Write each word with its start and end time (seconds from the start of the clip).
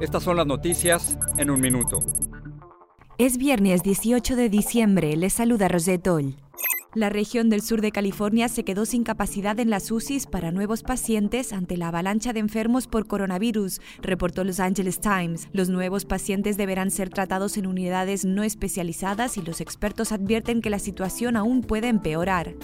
estas 0.00 0.22
son 0.22 0.36
las 0.36 0.46
noticias 0.46 1.18
en 1.38 1.50
un 1.50 1.60
minuto. 1.60 2.02
Es 3.16 3.38
viernes 3.38 3.82
18 3.82 4.36
de 4.36 4.48
diciembre, 4.48 5.16
les 5.16 5.32
saluda 5.32 5.68
Rosetol. 5.68 6.34
La 6.94 7.10
región 7.10 7.50
del 7.50 7.60
sur 7.60 7.80
de 7.80 7.90
California 7.90 8.48
se 8.48 8.62
quedó 8.62 8.84
sin 8.84 9.02
capacidad 9.02 9.58
en 9.58 9.68
las 9.68 9.90
UCIs 9.90 10.26
para 10.26 10.52
nuevos 10.52 10.84
pacientes 10.84 11.52
ante 11.52 11.76
la 11.76 11.88
avalancha 11.88 12.32
de 12.32 12.38
enfermos 12.38 12.86
por 12.86 13.08
coronavirus, 13.08 13.80
reportó 14.00 14.44
Los 14.44 14.60
Angeles 14.60 15.00
Times. 15.00 15.48
Los 15.52 15.70
nuevos 15.70 16.04
pacientes 16.04 16.56
deberán 16.56 16.92
ser 16.92 17.10
tratados 17.10 17.56
en 17.56 17.66
unidades 17.66 18.24
no 18.24 18.44
especializadas 18.44 19.36
y 19.36 19.42
los 19.42 19.60
expertos 19.60 20.12
advierten 20.12 20.60
que 20.60 20.70
la 20.70 20.78
situación 20.78 21.36
aún 21.36 21.62
puede 21.62 21.88
empeorar. 21.88 22.54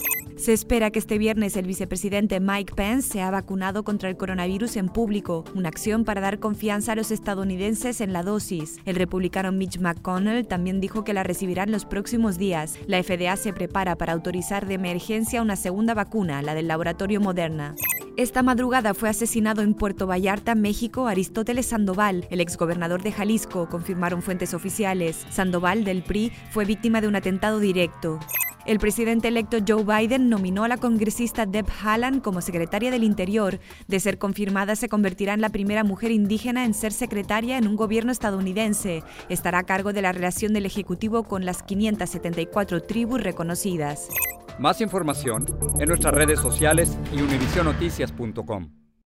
Se 0.41 0.55
espera 0.55 0.91
que 0.91 0.99
este 0.99 1.19
viernes 1.19 1.55
el 1.59 1.67
vicepresidente 1.67 2.41
Mike 2.41 2.73
Pence 2.75 3.11
sea 3.11 3.31
vacunado 3.31 3.83
contra 3.85 4.09
el 4.09 4.17
coronavirus 4.17 4.77
en 4.77 4.89
público, 4.89 5.45
una 5.55 5.69
acción 5.69 6.07
para 6.07 6.23
dar 6.23 6.39
confianza 6.39 6.93
a 6.93 6.95
los 6.95 7.11
estadounidenses 7.11 8.01
en 8.01 8.15
la 8.15 8.23
dosis. 8.23 8.79
El 8.87 8.97
republicano 8.97 9.53
Mitch 9.53 9.79
McConnell 9.79 10.47
también 10.47 10.81
dijo 10.81 11.05
que 11.05 11.13
la 11.13 11.25
recibirán 11.25 11.71
los 11.71 11.85
próximos 11.85 12.39
días. 12.39 12.79
La 12.87 13.03
FDA 13.03 13.37
se 13.37 13.53
prepara 13.53 13.97
para 13.97 14.15
autorizar 14.21 14.67
de 14.67 14.75
emergencia 14.75 15.41
una 15.41 15.57
segunda 15.57 15.95
vacuna, 15.95 16.43
la 16.43 16.55
del 16.55 16.69
laboratorio 16.69 17.23
Moderna. 17.23 17.75
Esta 18.19 18.43
madrugada 18.43 18.93
fue 18.93 19.09
asesinado 19.09 19.63
en 19.63 19.73
Puerto 19.73 20.07
Vallarta, 20.07 20.55
México, 20.55 21.07
Aristóteles 21.07 21.65
Sandoval, 21.65 22.27
el 22.29 22.43
exgobernador 22.43 23.03
de 23.03 23.13
Jalisco, 23.13 23.67
confirmaron 23.71 24.21
fuentes 24.21 24.53
oficiales. 24.53 25.25
Sandoval, 25.31 25.85
del 25.85 26.03
PRI, 26.03 26.33
fue 26.51 26.67
víctima 26.67 27.01
de 27.01 27.09
un 27.09 27.17
atentado 27.17 27.61
directo. 27.61 28.21
El 28.67 28.79
presidente 28.79 29.29
electo 29.29 29.59
Joe 29.67 29.85
Biden 29.85 30.29
nominó 30.29 30.65
a 30.65 30.69
la 30.69 30.77
congresista 30.77 31.47
Deb 31.47 31.67
Haaland 31.83 32.23
como 32.23 32.41
secretaria 32.41 32.91
del 32.91 33.05
Interior. 33.05 33.59
De 33.89 34.01
ser 34.01 34.19
confirmada, 34.19 34.77
se 34.77 34.89
convertirá 34.89 35.35
en 35.35 35.41
la 35.41 35.49
primera 35.49 35.83
mujer 35.83 36.11
indígena 36.11 36.65
en 36.65 36.75
ser 36.75 36.93
secretaria 36.93 37.57
en 37.57 37.67
un 37.67 37.77
gobierno 37.77 38.13
estadounidense. 38.13 39.03
Estará 39.29 39.61
a 39.61 39.65
cargo 39.65 39.93
de 39.93 40.03
la 40.03 40.13
relación 40.13 40.53
del 40.53 40.67
Ejecutivo 40.67 41.25
con 41.25 41.45
las 41.45 41.63
574 41.63 42.83
tribus 42.83 43.23
reconocidas. 43.23 44.09
Más 44.59 44.81
información 44.81 45.47
en 45.79 45.89
nuestras 45.89 46.13
redes 46.13 46.39
sociales 46.39 46.99
y 47.13 47.23
univisionoticias.com. 47.23 48.80